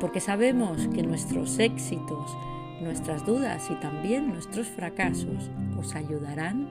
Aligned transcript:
porque 0.00 0.20
sabemos 0.20 0.86
que 0.88 1.02
nuestros 1.02 1.58
éxitos, 1.58 2.36
nuestras 2.80 3.26
dudas 3.26 3.68
y 3.70 3.74
también 3.76 4.28
nuestros 4.28 4.68
fracasos 4.68 5.50
os 5.78 5.94
ayudarán 5.94 6.68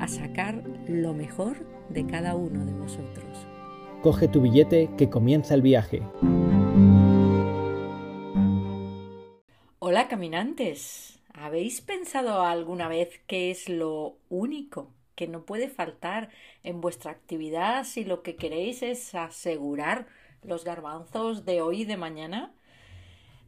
a 0.00 0.08
sacar 0.08 0.62
lo 0.86 1.14
mejor 1.14 1.66
de 1.88 2.06
cada 2.06 2.34
uno 2.34 2.64
de 2.66 2.72
vosotros. 2.72 3.46
Coge 4.02 4.28
tu 4.28 4.42
billete 4.42 4.90
que 4.98 5.08
comienza 5.08 5.54
el 5.54 5.62
viaje. 5.62 6.02
Hola 9.78 10.08
caminantes, 10.08 11.18
¿habéis 11.32 11.80
pensado 11.80 12.42
alguna 12.42 12.88
vez 12.88 13.20
qué 13.26 13.50
es 13.50 13.68
lo 13.68 14.16
único 14.28 14.90
que 15.14 15.26
no 15.26 15.44
puede 15.44 15.68
faltar 15.68 16.28
en 16.62 16.80
vuestra 16.80 17.10
actividad 17.10 17.84
si 17.84 18.04
lo 18.04 18.22
que 18.22 18.36
queréis 18.36 18.82
es 18.82 19.14
asegurar 19.14 20.06
los 20.42 20.64
garbanzos 20.64 21.44
de 21.44 21.62
hoy 21.62 21.82
y 21.82 21.84
de 21.86 21.96
mañana? 21.96 22.52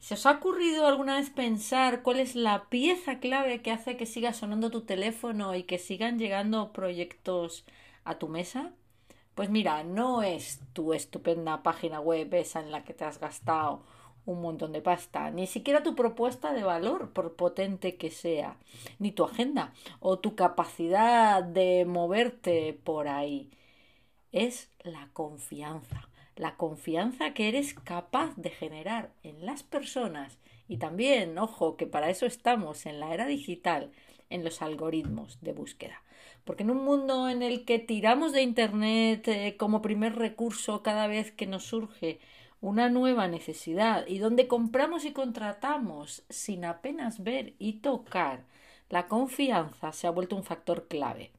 ¿Se 0.01 0.15
os 0.15 0.25
ha 0.25 0.33
ocurrido 0.33 0.87
alguna 0.87 1.17
vez 1.17 1.29
pensar 1.29 2.03
cuál 2.03 2.21
es 2.21 2.35
la 2.35 2.71
pieza 2.71 3.21
clave 3.21 3.61
que 3.61 3.71
hace 3.71 3.99
que 3.99 4.07
siga 4.07 4.33
sonando 4.33 4.71
tu 4.71 4.81
teléfono 4.81 5.55
y 5.55 5.65
que 5.65 5.79
sigan 5.79 6.19
llegando 6.19 6.73
proyectos 6.73 7.67
a 8.05 8.19
tu 8.19 8.27
mesa? 8.27 8.73
Pues 9.35 9.51
mira, 9.51 9.85
no 9.85 10.23
es 10.23 10.61
tu 10.73 10.95
estupenda 10.95 11.63
página 11.63 12.01
web 12.01 12.33
esa 12.35 12.61
en 12.61 12.71
la 12.73 12.83
que 12.83 12.95
te 12.95 13.05
has 13.05 13.21
gastado 13.21 13.83
un 14.25 14.41
montón 14.41 14.73
de 14.73 14.81
pasta, 14.81 15.31
ni 15.31 15.47
siquiera 15.47 15.83
tu 15.83 15.95
propuesta 15.95 16.53
de 16.55 16.63
valor, 16.63 17.11
por 17.13 17.37
potente 17.37 17.97
que 17.97 18.11
sea, 18.11 18.57
ni 18.99 19.13
tu 19.13 19.25
agenda 19.25 19.75
o 20.01 20.19
tu 20.19 20.35
capacidad 20.35 21.43
de 21.43 21.85
moverte 21.87 22.79
por 22.85 23.09
ahí. 23.09 23.51
Es 24.33 24.71
la 24.83 25.09
confianza 25.13 26.10
la 26.41 26.57
confianza 26.57 27.35
que 27.35 27.49
eres 27.49 27.75
capaz 27.75 28.35
de 28.37 28.49
generar 28.49 29.13
en 29.23 29.45
las 29.45 29.63
personas 29.63 30.39
y 30.69 30.79
también, 30.79 31.37
ojo, 31.39 31.77
que 31.77 31.87
para 31.87 32.09
eso 32.09 32.25
estamos 32.25 32.87
en 32.87 32.99
la 32.99 33.13
era 33.13 33.27
digital, 33.27 33.93
en 34.31 34.43
los 34.43 34.63
algoritmos 34.63 35.39
de 35.43 35.53
búsqueda. 35.53 36.03
Porque 36.45 36.63
en 36.63 36.71
un 36.71 36.83
mundo 36.83 37.29
en 37.29 37.43
el 37.43 37.67
que 37.67 37.79
tiramos 37.79 38.33
de 38.33 38.41
Internet 38.41 39.29
eh, 39.29 39.57
como 39.59 39.83
primer 39.83 40.17
recurso 40.17 40.83
cada 40.83 41.07
vez 41.09 41.31
que 41.31 41.47
nos 41.47 41.65
surge 41.65 42.21
una 42.63 42.89
nueva 42.89 43.29
necesidad 43.29 44.07
y 44.07 44.19
donde 44.19 44.49
compramos 44.49 45.05
y 45.05 45.13
contratamos 45.13 46.25
sin 46.31 46.65
apenas 46.65 47.23
ver 47.23 47.53
y 47.59 47.75
tocar, 47.81 48.45
la 48.89 49.09
confianza 49.09 49.93
se 49.93 50.07
ha 50.07 50.11
vuelto 50.11 50.37
un 50.37 50.45
factor 50.45 50.89
clave. 50.89 51.33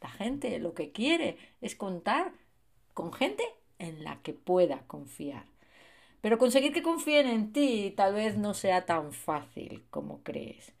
La 0.00 0.10
gente 0.10 0.58
lo 0.58 0.74
que 0.74 0.90
quiere 0.90 1.36
es 1.60 1.76
contar 1.76 2.32
con 2.92 3.12
gente 3.12 3.44
en 3.78 4.04
la 4.04 4.20
que 4.22 4.32
pueda 4.32 4.84
confiar. 4.86 5.44
Pero 6.20 6.38
conseguir 6.38 6.72
que 6.72 6.82
confíen 6.82 7.26
en 7.28 7.52
ti 7.52 7.92
tal 7.96 8.14
vez 8.14 8.36
no 8.36 8.54
sea 8.54 8.86
tan 8.86 9.12
fácil 9.12 9.84
como 9.90 10.22
crees. 10.22 10.72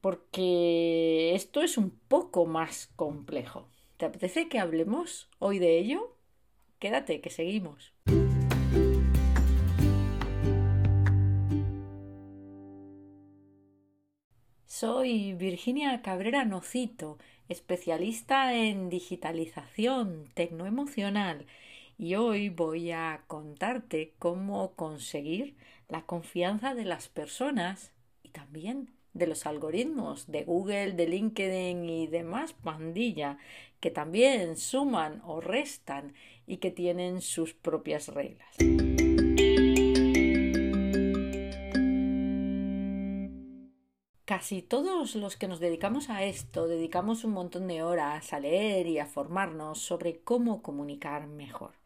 Porque 0.00 1.34
esto 1.34 1.62
es 1.62 1.78
un 1.78 1.90
poco 2.08 2.44
más 2.44 2.90
complejo. 2.96 3.68
¿Te 3.96 4.06
apetece 4.06 4.48
que 4.48 4.58
hablemos 4.58 5.30
hoy 5.38 5.60
de 5.60 5.78
ello? 5.78 6.16
Quédate, 6.80 7.20
que 7.20 7.30
seguimos. 7.30 7.92
Soy 14.66 15.34
Virginia 15.34 16.02
Cabrera 16.02 16.44
Nocito, 16.44 17.18
especialista 17.48 18.52
en 18.54 18.88
digitalización 18.88 20.28
tecnoemocional 20.34 21.46
y 21.98 22.14
hoy 22.14 22.48
voy 22.48 22.90
a 22.90 23.24
contarte 23.26 24.14
cómo 24.18 24.72
conseguir 24.74 25.56
la 25.88 26.02
confianza 26.02 26.74
de 26.74 26.84
las 26.84 27.08
personas 27.08 27.92
y 28.22 28.30
también 28.30 28.90
de 29.14 29.26
los 29.26 29.46
algoritmos 29.46 30.30
de 30.30 30.44
Google, 30.44 30.92
de 30.92 31.06
LinkedIn 31.06 31.84
y 31.84 32.06
demás 32.06 32.54
pandilla 32.54 33.38
que 33.80 33.90
también 33.90 34.56
suman 34.56 35.20
o 35.24 35.40
restan 35.40 36.14
y 36.46 36.58
que 36.58 36.70
tienen 36.70 37.20
sus 37.20 37.52
propias 37.52 38.08
reglas. 38.08 38.56
Casi 44.24 44.62
todos 44.62 45.14
los 45.14 45.36
que 45.36 45.46
nos 45.46 45.60
dedicamos 45.60 46.08
a 46.08 46.24
esto 46.24 46.66
dedicamos 46.66 47.24
un 47.24 47.32
montón 47.32 47.66
de 47.68 47.82
horas 47.82 48.32
a 48.32 48.40
leer 48.40 48.86
y 48.86 48.98
a 48.98 49.04
formarnos 49.04 49.80
sobre 49.80 50.20
cómo 50.20 50.62
comunicar 50.62 51.26
mejor. 51.26 51.81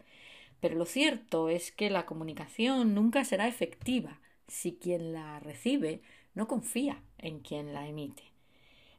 Pero 0.61 0.77
lo 0.77 0.87
cierto 0.87 1.49
es 1.49 1.73
que 1.73 1.91
la 1.91 2.07
comunicación 2.07 2.95
nunca 2.95 3.25
será 3.25 3.47
efectiva 3.49 4.21
si 4.49 4.77
quien 4.77 5.13
la 5.13 5.41
recibe 5.41 6.01
no 6.35 6.47
confía 6.47 7.03
en 7.19 7.41
quien 7.41 7.73
la 7.73 7.87
emite. 7.89 8.25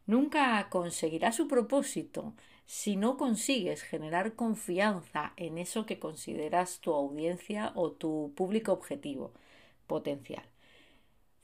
Nunca 0.05 0.69
conseguirá 0.69 1.31
su 1.31 1.47
propósito 1.47 2.33
si 2.65 2.95
no 2.95 3.17
consigues 3.17 3.81
generar 3.81 4.35
confianza 4.35 5.33
en 5.37 5.57
eso 5.57 5.85
que 5.85 5.99
consideras 5.99 6.79
tu 6.79 6.93
audiencia 6.93 7.71
o 7.75 7.91
tu 7.91 8.33
público 8.35 8.73
objetivo 8.73 9.31
potencial. 9.87 10.43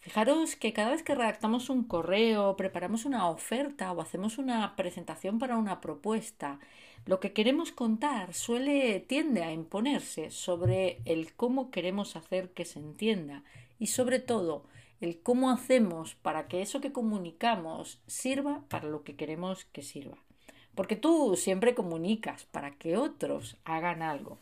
Fijaros 0.03 0.57
que 0.57 0.73
cada 0.73 0.91
vez 0.91 1.01
que 1.01 1.15
redactamos 1.15 1.69
un 1.69 1.85
correo, 1.85 2.57
preparamos 2.57 3.05
una 3.05 3.29
oferta 3.29 3.89
o 3.93 4.01
hacemos 4.01 4.37
una 4.37 4.75
presentación 4.75 5.39
para 5.39 5.55
una 5.55 5.79
propuesta, 5.79 6.59
lo 7.05 7.21
que 7.21 7.31
queremos 7.31 7.71
contar 7.71 8.33
suele 8.33 8.99
tiende 8.99 9.43
a 9.43 9.53
imponerse 9.53 10.29
sobre 10.29 10.99
el 11.05 11.33
cómo 11.33 11.71
queremos 11.71 12.17
hacer 12.17 12.49
que 12.49 12.65
se 12.65 12.79
entienda 12.79 13.43
y 13.79 13.87
sobre 13.87 14.19
todo 14.19 14.65
el 14.99 15.21
cómo 15.21 15.49
hacemos 15.49 16.15
para 16.15 16.49
que 16.49 16.61
eso 16.61 16.81
que 16.81 16.91
comunicamos 16.91 18.01
sirva 18.05 18.65
para 18.67 18.89
lo 18.89 19.05
que 19.05 19.15
queremos 19.15 19.63
que 19.63 19.83
sirva. 19.83 20.17
Porque 20.75 20.97
tú 20.97 21.37
siempre 21.37 21.75
comunicas 21.75 22.43
para 22.43 22.71
que 22.71 22.97
otros 22.97 23.55
hagan 23.63 24.01
algo 24.01 24.37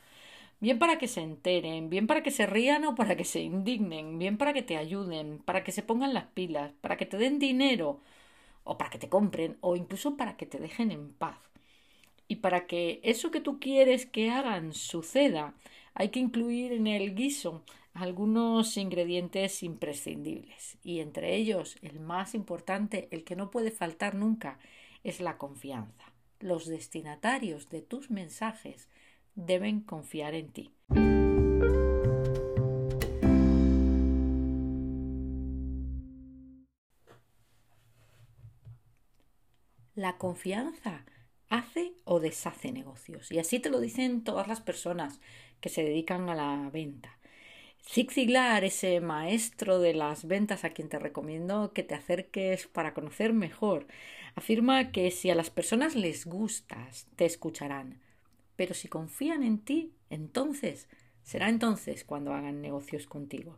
bien 0.62 0.80
para 0.80 0.98
que 0.98 1.08
se 1.08 1.22
enteren, 1.22 1.90
bien 1.90 2.08
para 2.08 2.24
que 2.24 2.32
se 2.32 2.46
rían 2.46 2.86
o 2.86 2.96
para 2.96 3.18
que 3.18 3.26
se 3.26 3.42
indignen, 3.42 4.18
bien 4.20 4.38
para 4.38 4.54
que 4.54 4.62
te 4.62 4.78
ayuden, 4.78 5.40
para 5.40 5.64
que 5.64 5.74
se 5.74 5.84
pongan 5.84 6.14
las 6.14 6.28
pilas, 6.28 6.72
para 6.82 6.98
que 6.98 7.06
te 7.06 7.18
den 7.18 7.40
dinero 7.40 8.00
o 8.64 8.78
para 8.78 8.92
que 8.92 9.00
te 9.00 9.10
compren 9.10 9.58
o 9.62 9.76
incluso 9.76 10.16
para 10.16 10.38
que 10.38 10.46
te 10.46 10.60
dejen 10.60 10.92
en 10.92 11.12
paz. 11.14 11.38
Y 12.28 12.38
para 12.38 12.68
que 12.68 13.02
eso 13.04 13.32
que 13.32 13.42
tú 13.42 13.60
quieres 13.60 14.06
que 14.06 14.30
hagan 14.30 14.74
suceda, 14.74 15.56
hay 15.96 16.10
que 16.10 16.20
incluir 16.20 16.72
en 16.72 16.88
el 16.88 17.16
guiso 17.16 17.64
algunos 17.94 18.78
ingredientes 18.78 19.64
imprescindibles. 19.64 20.78
Y 20.84 21.00
entre 21.02 21.36
ellos, 21.36 21.76
el 21.82 22.00
más 22.00 22.36
importante, 22.36 23.10
el 23.12 23.24
que 23.26 23.36
no 23.36 23.52
puede 23.52 23.72
faltar 23.72 24.16
nunca, 24.16 24.60
es 25.04 25.20
la 25.20 25.38
confianza. 25.38 26.14
Los 26.40 26.68
destinatarios 26.68 27.70
de 27.70 27.82
tus 27.82 28.10
mensajes 28.10 28.88
deben 29.36 29.82
confiar 29.82 30.34
en 30.34 30.52
ti. 30.52 30.72
La 39.96 40.18
confianza 40.18 41.06
hace 41.50 41.94
o 42.06 42.20
deshace 42.20 42.72
negocios. 42.72 43.32
Y 43.32 43.40
así 43.40 43.60
te 43.60 43.70
lo 43.70 43.80
dicen 43.80 44.24
todas 44.24 44.48
las 44.48 44.62
personas 44.62 45.20
que 45.60 45.70
se 45.70 45.84
dedican 45.84 46.30
a 46.30 46.36
la 46.36 46.70
venta. 46.72 47.18
Zig 47.84 48.12
Ziglar, 48.12 48.64
ese 48.64 49.02
maestro 49.02 49.80
de 49.80 49.94
las 49.94 50.26
ventas 50.26 50.64
a 50.64 50.70
quien 50.70 50.88
te 50.88 50.98
recomiendo 50.98 51.74
que 51.74 51.84
te 51.84 51.96
acerques 51.96 52.68
para 52.68 52.94
conocer 52.94 53.34
mejor, 53.34 53.88
afirma 54.36 54.92
que 54.92 55.12
si 55.12 55.30
a 55.30 55.36
las 55.36 55.50
personas 55.50 55.96
les 55.96 56.26
gustas, 56.26 57.08
te 57.16 57.26
escucharán 57.26 58.00
pero 58.62 58.76
si 58.76 58.90
confían 58.90 59.42
en 59.42 59.58
ti, 59.58 59.92
entonces 60.12 60.88
será 61.24 61.50
entonces 61.50 62.04
cuando 62.04 62.32
hagan 62.32 62.62
negocios 62.62 63.08
contigo. 63.08 63.58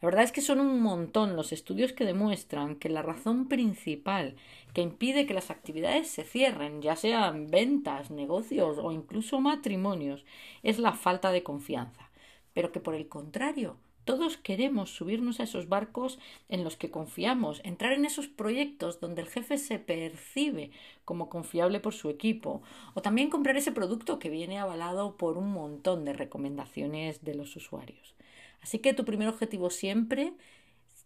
La 0.00 0.06
verdad 0.06 0.24
es 0.24 0.32
que 0.32 0.40
son 0.40 0.58
un 0.58 0.80
montón 0.82 1.36
los 1.36 1.52
estudios 1.52 1.92
que 1.92 2.04
demuestran 2.04 2.74
que 2.74 2.88
la 2.88 3.02
razón 3.02 3.46
principal 3.46 4.34
que 4.74 4.80
impide 4.80 5.26
que 5.26 5.32
las 5.32 5.52
actividades 5.52 6.08
se 6.08 6.24
cierren, 6.24 6.82
ya 6.82 6.96
sean 6.96 7.52
ventas, 7.52 8.10
negocios 8.10 8.78
o 8.82 8.90
incluso 8.90 9.40
matrimonios, 9.40 10.24
es 10.64 10.80
la 10.80 10.92
falta 10.92 11.30
de 11.30 11.44
confianza, 11.44 12.10
pero 12.52 12.72
que 12.72 12.80
por 12.80 12.96
el 12.96 13.06
contrario 13.06 13.76
Todos 14.04 14.36
queremos 14.36 14.90
subirnos 14.90 15.38
a 15.38 15.44
esos 15.44 15.68
barcos 15.68 16.18
en 16.48 16.64
los 16.64 16.76
que 16.76 16.90
confiamos, 16.90 17.60
entrar 17.64 17.92
en 17.92 18.04
esos 18.04 18.26
proyectos 18.26 18.98
donde 18.98 19.22
el 19.22 19.28
jefe 19.28 19.58
se 19.58 19.78
percibe 19.78 20.72
como 21.04 21.28
confiable 21.28 21.78
por 21.78 21.94
su 21.94 22.10
equipo, 22.10 22.62
o 22.94 23.02
también 23.02 23.30
comprar 23.30 23.56
ese 23.56 23.70
producto 23.70 24.18
que 24.18 24.28
viene 24.30 24.58
avalado 24.58 25.16
por 25.16 25.38
un 25.38 25.52
montón 25.52 26.04
de 26.04 26.14
recomendaciones 26.14 27.22
de 27.22 27.36
los 27.36 27.54
usuarios. 27.54 28.16
Así 28.60 28.80
que 28.80 28.92
tu 28.92 29.04
primer 29.04 29.28
objetivo 29.28 29.70
siempre 29.70 30.32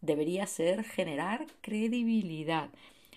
debería 0.00 0.46
ser 0.46 0.82
generar 0.82 1.46
credibilidad, 1.60 2.70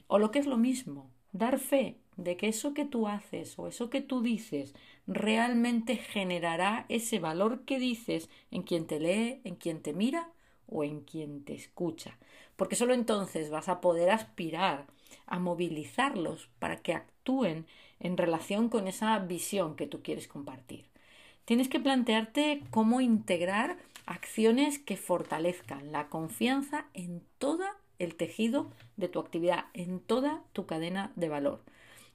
o 0.07 0.19
lo 0.19 0.31
que 0.31 0.39
es 0.39 0.45
lo 0.45 0.57
mismo, 0.57 1.09
dar 1.31 1.57
fe 1.57 1.97
de 2.17 2.35
que 2.35 2.49
eso 2.49 2.73
que 2.73 2.85
tú 2.85 3.07
haces 3.07 3.57
o 3.57 3.67
eso 3.67 3.89
que 3.89 4.01
tú 4.01 4.21
dices 4.21 4.73
realmente 5.09 5.97
generará 5.97 6.85
ese 6.87 7.19
valor 7.19 7.65
que 7.65 7.79
dices 7.79 8.29
en 8.51 8.61
quien 8.61 8.85
te 8.85 8.99
lee, 8.99 9.41
en 9.43 9.55
quien 9.55 9.81
te 9.81 9.91
mira 9.91 10.29
o 10.67 10.83
en 10.83 11.01
quien 11.01 11.43
te 11.43 11.55
escucha. 11.55 12.17
Porque 12.55 12.75
solo 12.75 12.93
entonces 12.93 13.49
vas 13.49 13.69
a 13.69 13.81
poder 13.81 14.11
aspirar 14.11 14.85
a 15.25 15.39
movilizarlos 15.39 16.49
para 16.59 16.77
que 16.77 16.93
actúen 16.93 17.65
en 17.99 18.17
relación 18.17 18.69
con 18.69 18.87
esa 18.87 19.17
visión 19.17 19.75
que 19.75 19.87
tú 19.87 20.03
quieres 20.03 20.27
compartir. 20.27 20.85
Tienes 21.45 21.69
que 21.69 21.79
plantearte 21.79 22.61
cómo 22.69 23.01
integrar 23.01 23.77
acciones 24.05 24.77
que 24.77 24.95
fortalezcan 24.95 25.91
la 25.91 26.07
confianza 26.09 26.85
en 26.93 27.23
todo 27.39 27.65
el 27.97 28.13
tejido 28.13 28.69
de 28.95 29.07
tu 29.07 29.19
actividad, 29.19 29.65
en 29.73 29.99
toda 29.99 30.43
tu 30.53 30.67
cadena 30.67 31.11
de 31.15 31.29
valor. 31.29 31.63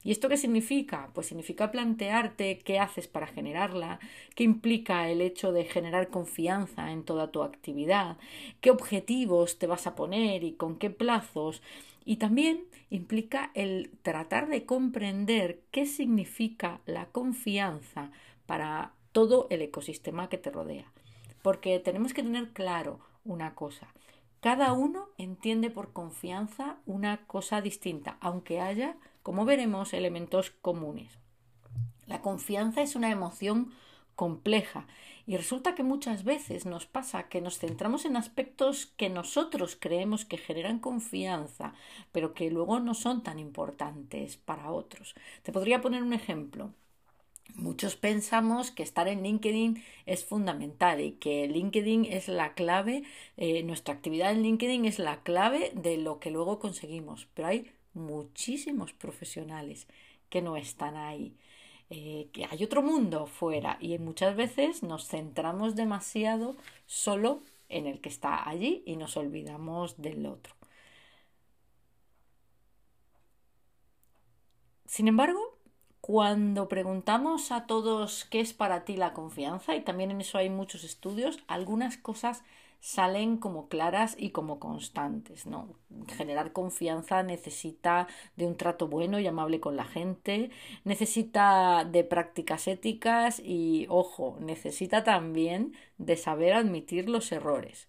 ¿Y 0.05 0.11
esto 0.11 0.29
qué 0.29 0.37
significa? 0.37 1.09
Pues 1.15 1.25
significa 1.25 1.71
plantearte 1.71 2.59
qué 2.59 2.77
haces 2.77 3.07
para 3.07 3.25
generarla, 3.25 3.99
qué 4.35 4.43
implica 4.43 5.09
el 5.09 5.19
hecho 5.19 5.51
de 5.51 5.65
generar 5.65 6.09
confianza 6.09 6.91
en 6.91 7.03
toda 7.03 7.31
tu 7.31 7.41
actividad, 7.41 8.17
qué 8.61 8.69
objetivos 8.69 9.57
te 9.57 9.65
vas 9.65 9.87
a 9.87 9.95
poner 9.95 10.43
y 10.43 10.51
con 10.51 10.77
qué 10.77 10.91
plazos. 10.91 11.63
Y 12.05 12.17
también 12.17 12.65
implica 12.91 13.49
el 13.55 13.89
tratar 14.03 14.47
de 14.47 14.63
comprender 14.63 15.61
qué 15.71 15.87
significa 15.87 16.81
la 16.85 17.07
confianza 17.07 18.11
para 18.45 18.93
todo 19.11 19.47
el 19.49 19.63
ecosistema 19.63 20.29
que 20.29 20.37
te 20.37 20.51
rodea. 20.51 20.85
Porque 21.41 21.79
tenemos 21.79 22.13
que 22.13 22.21
tener 22.21 22.51
claro 22.51 22.99
una 23.23 23.55
cosa. 23.55 23.87
Cada 24.39 24.71
uno 24.73 25.09
entiende 25.17 25.71
por 25.71 25.93
confianza 25.93 26.77
una 26.85 27.25
cosa 27.25 27.61
distinta, 27.61 28.17
aunque 28.21 28.59
haya 28.59 28.97
como 29.25 29.43
veremos, 29.43 29.95
elementos 29.95 30.51
comunes. 30.51 31.17
La 32.05 32.21
confianza 32.21 32.83
es 32.83 32.95
una 32.95 33.09
emoción 33.09 33.73
compleja 34.15 34.85
y 35.25 35.35
resulta 35.35 35.73
que 35.73 35.81
muchas 35.81 36.23
veces 36.23 36.67
nos 36.67 36.85
pasa 36.85 37.27
que 37.27 37.41
nos 37.41 37.57
centramos 37.57 38.05
en 38.05 38.17
aspectos 38.17 38.93
que 38.97 39.09
nosotros 39.09 39.77
creemos 39.79 40.25
que 40.25 40.37
generan 40.37 40.77
confianza, 40.77 41.73
pero 42.11 42.35
que 42.35 42.51
luego 42.51 42.79
no 42.79 42.93
son 42.93 43.23
tan 43.23 43.39
importantes 43.39 44.37
para 44.37 44.69
otros. 44.69 45.15
Te 45.41 45.51
podría 45.51 45.81
poner 45.81 46.03
un 46.03 46.13
ejemplo. 46.13 46.71
Muchos 47.55 47.95
pensamos 47.95 48.69
que 48.69 48.83
estar 48.83 49.07
en 49.07 49.23
LinkedIn 49.23 49.83
es 50.05 50.23
fundamental 50.23 51.01
y 51.01 51.13
que 51.13 51.47
LinkedIn 51.47 52.05
es 52.05 52.27
la 52.27 52.53
clave, 52.53 53.01
eh, 53.37 53.63
nuestra 53.63 53.95
actividad 53.95 54.33
en 54.33 54.43
LinkedIn 54.43 54.85
es 54.85 54.99
la 54.99 55.23
clave 55.23 55.71
de 55.73 55.97
lo 55.97 56.19
que 56.19 56.29
luego 56.29 56.59
conseguimos, 56.59 57.27
pero 57.33 57.47
hay 57.47 57.71
muchísimos 57.95 58.93
profesionales 58.93 59.87
que 60.29 60.41
no 60.41 60.57
están 60.57 60.95
ahí. 60.95 61.35
Eh, 61.91 62.29
que 62.33 62.45
hay 62.45 62.63
otro 62.63 62.81
mundo 62.81 63.27
fuera 63.27 63.77
y 63.79 63.97
muchas 63.99 64.35
veces 64.35 64.81
nos 64.81 65.07
centramos 65.07 65.75
demasiado 65.75 66.55
solo 66.87 67.43
en 67.69 67.85
el 67.85 68.01
que 68.01 68.09
está 68.09 68.49
allí 68.49 68.81
y 68.87 68.95
nos 68.97 69.17
olvidamos 69.17 70.01
del 70.01 70.25
otro. 70.25 70.55
Sin 74.87 75.07
embargo, 75.07 75.57
cuando 76.01 76.67
preguntamos 76.67 77.51
a 77.51 77.65
todos 77.65 78.25
qué 78.25 78.39
es 78.39 78.53
para 78.53 78.85
ti 78.85 78.95
la 78.95 79.13
confianza, 79.13 79.75
y 79.75 79.81
también 79.81 80.11
en 80.11 80.21
eso 80.21 80.37
hay 80.37 80.49
muchos 80.49 80.83
estudios, 80.83 81.39
algunas 81.47 81.97
cosas 81.97 82.43
salen 82.85 83.37
como 83.37 83.67
claras 83.67 84.15
y 84.19 84.29
como 84.29 84.59
constantes, 84.59 85.47
¿no? 85.47 85.69
Generar 86.07 86.53
confianza 86.53 87.23
necesita 87.23 88.07
de 88.35 88.45
un 88.45 88.57
trato 88.57 88.87
bueno 88.87 89.19
y 89.19 89.25
amable 89.25 89.59
con 89.59 89.75
la 89.75 89.85
gente, 89.85 90.51
necesita 90.83 91.83
de 91.83 92.03
prácticas 92.03 92.67
éticas 92.67 93.41
y, 93.43 93.87
ojo, 93.89 94.37
necesita 94.39 95.03
también 95.03 95.73
de 95.97 96.15
saber 96.15 96.53
admitir 96.53 97.09
los 97.09 97.31
errores. 97.31 97.87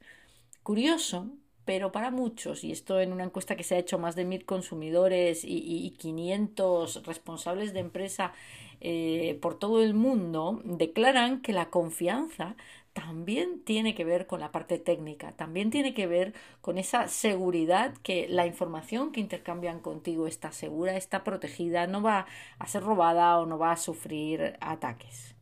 Curioso, 0.63 1.29
pero 1.67 1.93
para 1.93 2.11
muchos, 2.11 2.65
y 2.65 2.73
esto 2.73 3.01
en 3.01 3.13
una 3.13 3.25
encuesta 3.25 3.57
que 3.57 3.65
se 3.65 3.75
ha 3.75 3.79
hecho 3.79 3.99
más 3.99 4.17
de 4.17 4.25
mil 4.25 4.47
consumidores 4.47 5.45
y, 5.45 5.59
y 5.59 5.91
500 5.91 7.05
responsables 7.05 7.75
de 7.75 7.81
empresa 7.81 8.33
eh, 8.81 9.39
por 9.43 9.59
todo 9.59 9.83
el 9.83 9.93
mundo, 9.93 10.61
declaran 10.65 11.43
que 11.43 11.53
la 11.53 11.71
confianza 11.71 12.57
también 12.93 13.61
tiene 13.65 13.95
que 13.95 14.05
ver 14.05 14.27
con 14.27 14.41
la 14.41 14.53
parte 14.53 14.79
técnica, 14.79 15.33
también 15.33 15.71
tiene 15.71 15.93
que 15.93 16.07
ver 16.07 16.35
con 16.61 16.79
esa 16.79 17.09
seguridad 17.09 17.95
que 18.03 18.29
la 18.29 18.47
información 18.47 19.13
que 19.13 19.21
intercambian 19.21 19.81
contigo 19.81 20.27
está 20.27 20.53
segura, 20.53 20.97
está 20.97 21.25
protegida, 21.25 21.89
no 21.89 22.01
va 22.01 22.27
a 22.59 22.67
ser 22.69 22.85
robada 22.85 23.39
o 23.39 23.47
no 23.47 23.59
va 23.59 23.73
a 23.73 23.77
sufrir 23.77 24.57
ataques. 24.61 25.35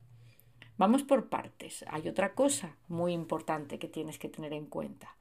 Vamos 0.78 1.04
por 1.04 1.28
partes. 1.28 1.84
Hay 1.88 2.08
otra 2.08 2.34
cosa 2.34 2.76
muy 2.88 3.12
importante 3.12 3.78
que 3.78 3.88
tienes 3.88 4.18
que 4.18 4.28
tener 4.28 4.52
en 4.52 4.66
cuenta 4.66 5.14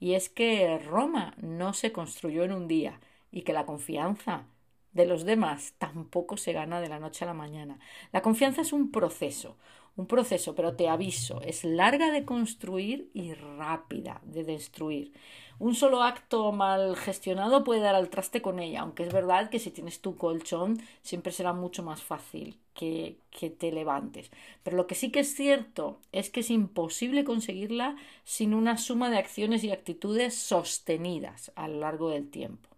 y 0.00 0.14
es 0.14 0.28
que 0.28 0.78
Roma 0.78 1.34
no 1.40 1.74
se 1.74 1.92
construyó 1.92 2.44
en 2.44 2.52
un 2.52 2.66
día 2.68 3.00
y 3.30 3.42
que 3.42 3.52
la 3.52 3.66
confianza 3.66 4.46
de 4.92 5.06
los 5.06 5.24
demás 5.24 5.74
tampoco 5.78 6.36
se 6.36 6.52
gana 6.52 6.80
de 6.80 6.88
la 6.88 6.98
noche 6.98 7.24
a 7.24 7.28
la 7.28 7.34
mañana. 7.34 7.78
La 8.12 8.22
confianza 8.22 8.62
es 8.62 8.72
un 8.72 8.90
proceso, 8.90 9.56
un 9.96 10.06
proceso, 10.06 10.54
pero 10.54 10.74
te 10.74 10.88
aviso, 10.88 11.42
es 11.42 11.64
larga 11.64 12.10
de 12.10 12.24
construir 12.24 13.10
y 13.14 13.34
rápida 13.34 14.20
de 14.24 14.44
destruir. 14.44 15.12
Un 15.60 15.74
solo 15.74 16.02
acto 16.02 16.52
mal 16.52 16.96
gestionado 16.96 17.64
puede 17.64 17.82
dar 17.82 17.94
al 17.94 18.08
traste 18.08 18.40
con 18.40 18.60
ella, 18.60 18.80
aunque 18.80 19.02
es 19.02 19.12
verdad 19.12 19.50
que 19.50 19.58
si 19.58 19.70
tienes 19.70 20.00
tu 20.00 20.16
colchón 20.16 20.80
siempre 21.02 21.32
será 21.32 21.52
mucho 21.52 21.82
más 21.82 22.02
fácil 22.02 22.56
que, 22.72 23.18
que 23.30 23.50
te 23.50 23.70
levantes. 23.70 24.30
Pero 24.62 24.78
lo 24.78 24.86
que 24.86 24.94
sí 24.94 25.10
que 25.10 25.20
es 25.20 25.34
cierto 25.34 26.00
es 26.12 26.30
que 26.30 26.40
es 26.40 26.50
imposible 26.50 27.24
conseguirla 27.24 27.96
sin 28.24 28.54
una 28.54 28.78
suma 28.78 29.10
de 29.10 29.18
acciones 29.18 29.62
y 29.62 29.70
actitudes 29.70 30.34
sostenidas 30.34 31.52
a 31.56 31.68
lo 31.68 31.80
largo 31.80 32.08
del 32.08 32.30
tiempo. 32.30 32.70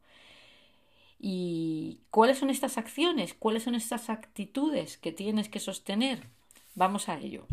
¿Y 1.21 2.01
cuáles 2.11 2.39
son 2.39 2.51
estas 2.51 2.79
acciones? 2.79 3.33
¿Cuáles 3.33 3.63
son 3.63 3.77
estas 3.77 4.11
actitudes 4.11 4.99
que 4.99 5.13
tienes 5.13 5.49
que 5.49 5.61
sostener? 5.61 6.27
Vamos 6.75 7.09
a 7.09 7.17
ello. 7.21 7.47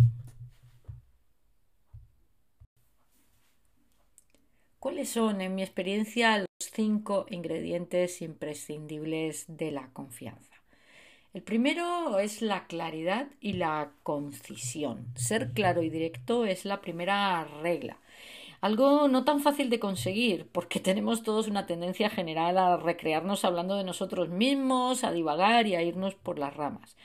¿Cuáles 4.79 5.09
son, 5.09 5.41
en 5.41 5.55
mi 5.55 5.61
experiencia, 5.61 6.37
los 6.37 6.47
cinco 6.73 7.25
ingredientes 7.29 8.21
imprescindibles 8.21 9.43
de 9.49 9.71
la 9.71 9.89
confianza? 9.91 10.55
El 11.33 11.43
primero 11.43 12.17
es 12.19 12.41
la 12.41 12.65
claridad 12.65 13.27
y 13.41 13.53
la 13.53 13.91
concisión. 14.03 15.07
Ser 15.15 15.51
claro 15.51 15.83
y 15.83 15.89
directo 15.89 16.45
es 16.45 16.63
la 16.63 16.79
primera 16.79 17.43
regla. 17.61 17.97
Algo 18.61 19.09
no 19.09 19.25
tan 19.25 19.41
fácil 19.41 19.69
de 19.69 19.79
conseguir, 19.79 20.47
porque 20.49 20.79
tenemos 20.89 21.23
todos 21.23 21.49
una 21.49 21.65
tendencia 21.65 22.09
general 22.09 22.57
a 22.57 22.77
recrearnos 22.77 23.43
hablando 23.43 23.75
de 23.75 23.83
nosotros 23.83 24.29
mismos, 24.29 25.03
a 25.03 25.11
divagar 25.11 25.67
y 25.67 25.75
a 25.75 25.83
irnos 25.83 26.15
por 26.15 26.39
las 26.39 26.55
ramas. 26.55 26.95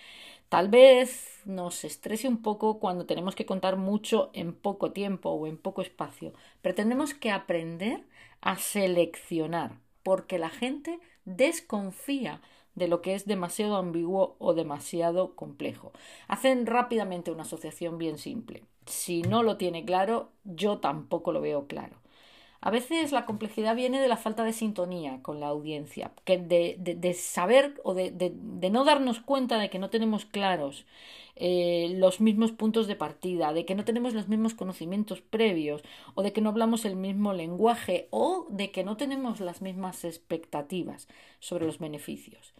Tal 0.48 0.68
vez 0.68 1.42
nos 1.44 1.84
estrese 1.84 2.28
un 2.28 2.40
poco 2.42 2.78
cuando 2.78 3.06
tenemos 3.06 3.34
que 3.34 3.46
contar 3.46 3.76
mucho 3.76 4.30
en 4.34 4.54
poco 4.54 4.92
tiempo 4.92 5.30
o 5.30 5.46
en 5.46 5.58
poco 5.58 5.82
espacio, 5.82 6.32
pero 6.62 6.74
tenemos 6.74 7.12
que 7.14 7.30
aprender 7.30 8.04
a 8.40 8.56
seleccionar, 8.56 9.80
porque 10.02 10.38
la 10.38 10.50
gente 10.50 11.00
desconfía 11.24 12.40
de 12.74 12.88
lo 12.88 13.02
que 13.02 13.14
es 13.14 13.26
demasiado 13.26 13.76
ambiguo 13.76 14.36
o 14.38 14.54
demasiado 14.54 15.34
complejo. 15.34 15.92
Hacen 16.28 16.66
rápidamente 16.66 17.30
una 17.30 17.42
asociación 17.42 17.98
bien 17.98 18.18
simple. 18.18 18.64
Si 18.86 19.22
no 19.22 19.42
lo 19.42 19.56
tiene 19.56 19.84
claro, 19.84 20.30
yo 20.44 20.78
tampoco 20.78 21.32
lo 21.32 21.40
veo 21.40 21.66
claro. 21.66 22.03
A 22.64 22.70
veces 22.70 23.12
la 23.12 23.26
complejidad 23.26 23.76
viene 23.76 24.00
de 24.00 24.08
la 24.08 24.16
falta 24.16 24.42
de 24.42 24.54
sintonía 24.54 25.18
con 25.20 25.38
la 25.38 25.48
audiencia, 25.48 26.12
que 26.24 26.38
de, 26.38 26.76
de, 26.78 27.12
saber 27.12 27.78
o 27.84 27.92
de, 27.92 28.10
de, 28.10 28.70
no 28.70 28.86
darnos 28.86 29.20
cuenta 29.20 29.58
de 29.58 29.68
que 29.68 29.78
no 29.78 29.90
tenemos 29.90 30.24
claros 30.24 30.86
eh, 31.36 31.94
los 31.96 32.20
mismos 32.20 32.52
puntos 32.52 32.86
de 32.86 32.96
partida, 32.96 33.52
de 33.52 33.64
que 33.64 33.74
no 33.74 33.84
tenemos 33.84 34.14
los 34.14 34.28
mismos 34.28 34.54
conocimientos 34.54 35.20
previos, 35.20 35.82
o 36.14 36.22
de 36.22 36.32
que 36.32 36.40
no 36.40 36.50
hablamos 36.50 36.84
el 36.84 36.96
mismo 36.96 37.32
lenguaje, 37.32 38.08
o 38.10 38.46
de 38.50 38.70
que 38.70 38.84
no 38.84 38.96
tenemos 38.96 39.40
las 39.40 39.60
mismas 39.60 40.04
expectativas 40.04 41.08
sobre 41.40 41.66
los 41.66 41.78
beneficios. 41.78 42.54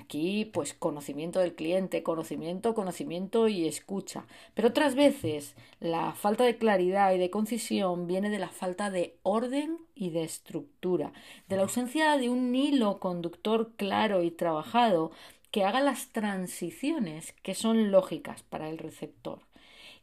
Aquí, 0.00 0.44
pues, 0.44 0.74
conocimiento 0.74 1.40
del 1.40 1.54
cliente, 1.54 2.02
conocimiento, 2.02 2.74
conocimiento 2.74 3.48
y 3.48 3.66
escucha. 3.66 4.26
Pero 4.54 4.68
otras 4.68 4.94
veces 4.94 5.54
la 5.80 6.12
falta 6.12 6.44
de 6.44 6.56
claridad 6.56 7.12
y 7.12 7.18
de 7.18 7.30
concisión 7.30 8.06
viene 8.06 8.30
de 8.30 8.38
la 8.38 8.48
falta 8.48 8.90
de 8.90 9.16
orden 9.22 9.78
y 9.94 10.10
de 10.10 10.24
estructura, 10.24 11.12
de 11.48 11.56
la 11.56 11.62
ausencia 11.62 12.16
de 12.16 12.28
un 12.28 12.54
hilo 12.54 12.98
conductor 12.98 13.72
claro 13.76 14.22
y 14.22 14.30
trabajado 14.30 15.12
que 15.52 15.64
haga 15.64 15.80
las 15.80 16.08
transiciones 16.08 17.32
que 17.42 17.54
son 17.54 17.92
lógicas 17.92 18.42
para 18.42 18.68
el 18.68 18.78
receptor, 18.78 19.40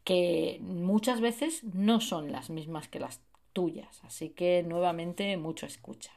que 0.05 0.59
muchas 0.61 1.19
veces 1.19 1.63
no 1.63 1.99
son 1.99 2.31
las 2.31 2.49
mismas 2.49 2.87
que 2.87 2.99
las 2.99 3.19
tuyas. 3.51 3.99
Así 4.03 4.29
que 4.29 4.63
nuevamente 4.63 5.35
mucho 5.37 5.65
escucha. 5.65 6.11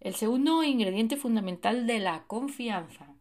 El 0.00 0.14
segundo 0.14 0.62
ingrediente 0.64 1.16
fundamental 1.16 1.86
de 1.86 2.00
la 2.00 2.24
confianza 2.24 3.14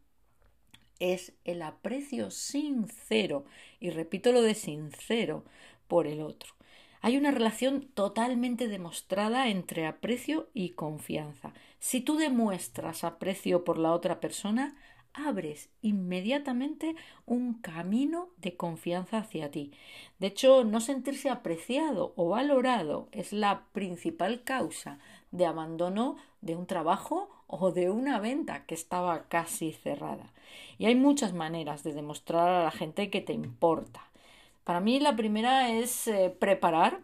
es 0.99 1.33
el 1.45 1.61
aprecio 1.61 2.31
sincero, 2.31 3.45
y 3.79 3.91
repito 3.91 4.31
lo 4.31 4.41
de 4.41 4.55
sincero, 4.55 5.45
por 5.87 6.07
el 6.07 6.21
otro. 6.21 6.53
Hay 7.01 7.17
una 7.17 7.31
relación 7.31 7.87
totalmente 7.93 8.67
demostrada 8.67 9.49
entre 9.49 9.85
aprecio 9.85 10.49
y 10.53 10.71
confianza. 10.71 11.53
Si 11.79 12.01
tú 12.01 12.17
demuestras 12.17 13.03
aprecio 13.03 13.63
por 13.63 13.77
la 13.77 13.93
otra 13.93 14.19
persona, 14.19 14.75
abres 15.13 15.69
inmediatamente 15.81 16.95
un 17.25 17.55
camino 17.55 18.29
de 18.37 18.55
confianza 18.55 19.19
hacia 19.19 19.51
ti. 19.51 19.71
De 20.19 20.27
hecho, 20.27 20.63
no 20.63 20.79
sentirse 20.79 21.29
apreciado 21.29 22.13
o 22.15 22.29
valorado 22.29 23.09
es 23.11 23.33
la 23.33 23.65
principal 23.73 24.43
causa 24.43 24.99
de 25.31 25.45
abandono 25.45 26.17
de 26.41 26.55
un 26.55 26.67
trabajo 26.67 27.29
o 27.47 27.71
de 27.71 27.89
una 27.89 28.19
venta 28.19 28.65
que 28.65 28.75
estaba 28.75 29.27
casi 29.27 29.71
cerrada. 29.71 30.33
Y 30.77 30.85
hay 30.85 30.95
muchas 30.95 31.33
maneras 31.33 31.83
de 31.83 31.93
demostrar 31.93 32.49
a 32.49 32.63
la 32.63 32.71
gente 32.71 33.09
que 33.09 33.21
te 33.21 33.33
importa. 33.33 34.06
Para 34.67 34.81
mí 34.81 35.00
la 35.00 35.15
primera 35.15 35.71
es 35.71 36.09
eh, 36.09 36.29
preparar 36.29 37.00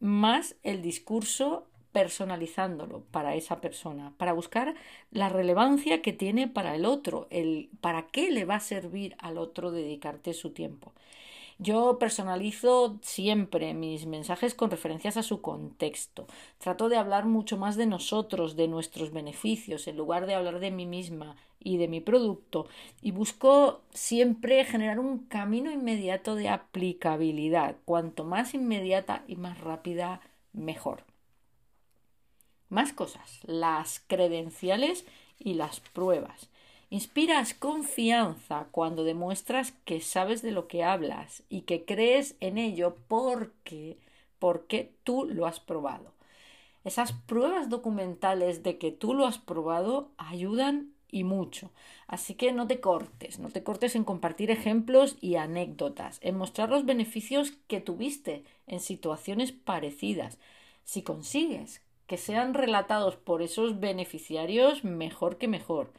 más 0.00 0.56
el 0.64 0.82
discurso 0.82 1.68
personalizándolo 1.92 3.04
para 3.12 3.36
esa 3.36 3.60
persona, 3.60 4.12
para 4.16 4.32
buscar 4.32 4.74
la 5.12 5.28
relevancia 5.28 6.02
que 6.02 6.12
tiene 6.12 6.48
para 6.48 6.74
el 6.74 6.84
otro, 6.84 7.28
el 7.30 7.70
para 7.80 8.08
qué 8.08 8.32
le 8.32 8.44
va 8.44 8.56
a 8.56 8.60
servir 8.60 9.14
al 9.20 9.38
otro 9.38 9.70
dedicarte 9.70 10.34
su 10.34 10.50
tiempo. 10.50 10.92
Yo 11.60 12.00
personalizo 12.00 12.98
siempre 13.00 13.74
mis 13.74 14.06
mensajes 14.06 14.56
con 14.56 14.72
referencias 14.72 15.16
a 15.16 15.22
su 15.22 15.40
contexto. 15.40 16.26
Trato 16.58 16.88
de 16.88 16.96
hablar 16.96 17.26
mucho 17.26 17.56
más 17.56 17.76
de 17.76 17.86
nosotros, 17.86 18.56
de 18.56 18.66
nuestros 18.66 19.12
beneficios, 19.12 19.86
en 19.86 19.96
lugar 19.96 20.26
de 20.26 20.34
hablar 20.34 20.58
de 20.58 20.72
mí 20.72 20.84
misma 20.84 21.36
y 21.64 21.78
de 21.78 21.88
mi 21.88 22.00
producto. 22.00 22.68
Y 23.02 23.10
busco 23.10 23.80
siempre 23.92 24.64
generar 24.64 25.00
un 25.00 25.18
camino 25.26 25.72
inmediato 25.72 26.36
de 26.36 26.48
aplicabilidad. 26.48 27.76
Cuanto 27.84 28.22
más 28.22 28.54
inmediata 28.54 29.24
y 29.26 29.34
más 29.34 29.60
rápida, 29.60 30.20
mejor. 30.52 31.02
Más 32.68 32.92
cosas, 32.92 33.40
las 33.42 34.00
credenciales 34.06 35.04
y 35.38 35.54
las 35.54 35.80
pruebas. 35.80 36.48
Inspiras 36.90 37.54
confianza 37.54 38.68
cuando 38.70 39.02
demuestras 39.02 39.72
que 39.84 40.00
sabes 40.00 40.42
de 40.42 40.52
lo 40.52 40.68
que 40.68 40.84
hablas 40.84 41.42
y 41.48 41.62
que 41.62 41.84
crees 41.84 42.36
en 42.38 42.58
ello 42.58 42.96
porque 43.08 43.98
porque 44.38 44.92
tú 45.04 45.24
lo 45.24 45.46
has 45.46 45.58
probado. 45.58 46.12
Esas 46.84 47.12
pruebas 47.12 47.70
documentales 47.70 48.62
de 48.62 48.76
que 48.76 48.92
tú 48.92 49.14
lo 49.14 49.26
has 49.26 49.38
probado 49.38 50.10
ayudan 50.18 50.93
y 51.10 51.24
mucho. 51.24 51.70
Así 52.06 52.34
que 52.34 52.52
no 52.52 52.66
te 52.66 52.80
cortes, 52.80 53.38
no 53.38 53.50
te 53.50 53.62
cortes 53.62 53.94
en 53.96 54.04
compartir 54.04 54.50
ejemplos 54.50 55.16
y 55.20 55.36
anécdotas, 55.36 56.18
en 56.22 56.36
mostrar 56.36 56.70
los 56.70 56.84
beneficios 56.84 57.52
que 57.68 57.80
tuviste 57.80 58.44
en 58.66 58.80
situaciones 58.80 59.52
parecidas. 59.52 60.38
Si 60.84 61.02
consigues 61.02 61.82
que 62.06 62.16
sean 62.18 62.54
relatados 62.54 63.16
por 63.16 63.42
esos 63.42 63.80
beneficiarios, 63.80 64.84
mejor 64.84 65.38
que 65.38 65.48
mejor. 65.48 65.92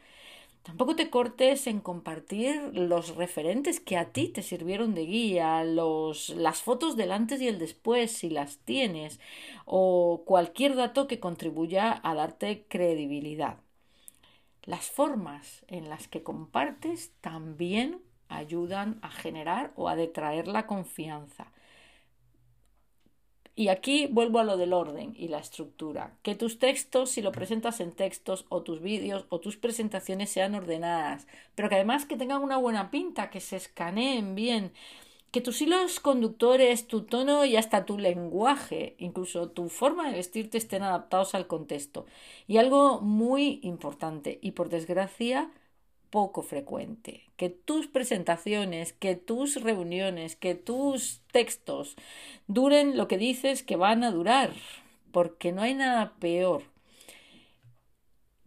Tampoco 0.62 0.96
te 0.96 1.10
cortes 1.10 1.66
en 1.68 1.80
compartir 1.80 2.72
los 2.74 3.14
referentes 3.14 3.78
que 3.80 3.96
a 3.96 4.12
ti 4.12 4.28
te 4.28 4.42
sirvieron 4.42 4.94
de 4.94 5.06
guía, 5.06 5.62
los, 5.64 6.30
las 6.30 6.60
fotos 6.60 6.96
del 6.96 7.12
antes 7.12 7.40
y 7.40 7.46
el 7.48 7.58
después, 7.60 8.10
si 8.12 8.30
las 8.30 8.58
tienes, 8.58 9.20
o 9.64 10.22
cualquier 10.26 10.74
dato 10.74 11.06
que 11.06 11.20
contribuya 11.20 12.00
a 12.02 12.14
darte 12.16 12.64
credibilidad. 12.68 13.58
Las 14.66 14.90
formas 14.90 15.64
en 15.68 15.88
las 15.88 16.08
que 16.08 16.22
compartes 16.22 17.12
también 17.20 18.02
ayudan 18.28 18.98
a 19.02 19.10
generar 19.10 19.72
o 19.76 19.88
a 19.88 19.96
detraer 19.96 20.48
la 20.48 20.66
confianza. 20.66 21.52
Y 23.58 23.68
aquí 23.68 24.06
vuelvo 24.06 24.38
a 24.38 24.44
lo 24.44 24.58
del 24.58 24.74
orden 24.74 25.14
y 25.16 25.28
la 25.28 25.38
estructura. 25.38 26.18
Que 26.22 26.34
tus 26.34 26.58
textos, 26.58 27.10
si 27.10 27.22
lo 27.22 27.32
presentas 27.32 27.80
en 27.80 27.92
textos 27.92 28.44
o 28.50 28.62
tus 28.62 28.82
vídeos 28.82 29.24
o 29.30 29.40
tus 29.40 29.56
presentaciones 29.56 30.30
sean 30.30 30.54
ordenadas, 30.54 31.26
pero 31.54 31.70
que 31.70 31.76
además 31.76 32.04
que 32.04 32.18
tengan 32.18 32.42
una 32.42 32.58
buena 32.58 32.90
pinta, 32.90 33.30
que 33.30 33.40
se 33.40 33.56
escaneen 33.56 34.34
bien, 34.34 34.72
que 35.30 35.40
tus 35.40 35.60
hilos 35.60 36.00
conductores, 36.00 36.86
tu 36.86 37.02
tono 37.02 37.44
y 37.44 37.56
hasta 37.56 37.84
tu 37.84 37.98
lenguaje, 37.98 38.94
incluso 38.98 39.50
tu 39.50 39.68
forma 39.68 40.08
de 40.08 40.16
vestirte 40.16 40.58
estén 40.58 40.82
adaptados 40.82 41.34
al 41.34 41.46
contexto. 41.46 42.06
Y 42.46 42.58
algo 42.58 43.00
muy 43.00 43.60
importante 43.62 44.38
y 44.42 44.52
por 44.52 44.68
desgracia 44.68 45.50
poco 46.10 46.42
frecuente, 46.42 47.24
que 47.36 47.50
tus 47.50 47.88
presentaciones, 47.88 48.92
que 48.92 49.16
tus 49.16 49.60
reuniones, 49.62 50.36
que 50.36 50.54
tus 50.54 51.20
textos 51.32 51.96
duren 52.46 52.96
lo 52.96 53.08
que 53.08 53.18
dices 53.18 53.62
que 53.62 53.76
van 53.76 54.04
a 54.04 54.12
durar, 54.12 54.52
porque 55.12 55.52
no 55.52 55.62
hay 55.62 55.74
nada 55.74 56.14
peor 56.18 56.62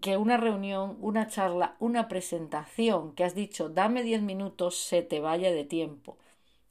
que 0.02 0.18
una 0.18 0.38
reunión, 0.38 0.98
una 1.02 1.28
charla, 1.28 1.76
una 1.80 2.08
presentación 2.08 3.14
que 3.14 3.24
has 3.24 3.36
dicho 3.36 3.70
dame 3.70 4.04
diez 4.04 4.22
minutos 4.22 4.78
se 4.78 5.02
te 5.02 5.20
vaya 5.20 5.52
de 5.52 5.66
tiempo. 5.66 6.18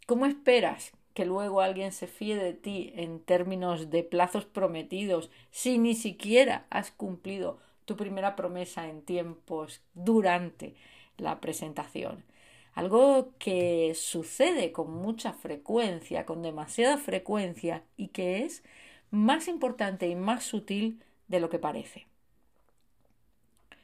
¿Cómo 0.09 0.25
esperas 0.25 0.93
que 1.13 1.27
luego 1.27 1.61
alguien 1.61 1.93
se 1.93 2.07
fíe 2.07 2.35
de 2.35 2.55
ti 2.55 2.95
en 2.97 3.21
términos 3.21 3.91
de 3.91 4.03
plazos 4.03 4.47
prometidos 4.47 5.31
si 5.51 5.77
ni 5.77 5.95
siquiera 5.95 6.65
has 6.71 6.91
cumplido 6.91 7.59
tu 7.85 7.95
primera 7.95 8.35
promesa 8.35 8.89
en 8.89 9.03
tiempos 9.03 9.83
durante 9.93 10.77
la 11.19 11.43
presentación. 11.43 12.25
Algo 12.73 13.35
que 13.39 13.93
sucede 13.95 14.73
con 14.73 14.91
mucha 14.95 15.35
frecuencia, 15.35 16.25
con 16.25 16.41
demasiada 16.41 16.97
frecuencia 16.97 17.85
y 17.99 18.09
que 18.09 18.45
es 18.45 18.65
más 19.11 19.47
importante 19.47 20.09
y 20.09 20.15
más 20.15 20.43
sutil 20.43 21.05
de 21.27 21.41
lo 21.41 21.51
que 21.51 21.59
parece. 21.59 22.07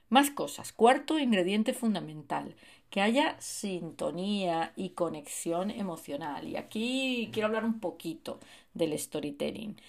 Más 0.09 0.31
cosas. 0.31 0.73
Cuarto 0.73 1.19
ingrediente 1.19 1.75
fundamental, 1.75 2.55
que 2.95 3.01
haya 3.01 3.35
sintonía 3.41 4.73
y 4.77 4.91
conexión 4.91 5.73
emocional. 5.73 6.47
Y 6.47 6.55
aquí 6.55 7.29
quiero 7.33 7.49
hablar 7.49 7.65
un 7.65 7.81
poquito 7.81 8.39
del 8.73 8.97
storytelling. 8.97 9.81